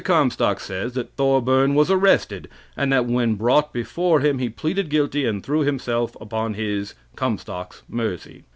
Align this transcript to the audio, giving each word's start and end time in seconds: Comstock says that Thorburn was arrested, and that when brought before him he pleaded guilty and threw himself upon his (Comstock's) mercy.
Comstock 0.03 0.59
says 0.59 0.93
that 0.93 1.15
Thorburn 1.15 1.75
was 1.75 1.91
arrested, 1.91 2.49
and 2.75 2.91
that 2.91 3.05
when 3.05 3.35
brought 3.35 3.71
before 3.71 4.19
him 4.21 4.39
he 4.39 4.49
pleaded 4.49 4.89
guilty 4.89 5.25
and 5.27 5.43
threw 5.43 5.59
himself 5.59 6.17
upon 6.19 6.55
his 6.55 6.95
(Comstock's) 7.15 7.83
mercy. 7.87 8.41